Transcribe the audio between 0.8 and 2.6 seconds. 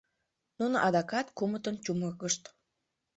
адакат кумытын чумыргышт.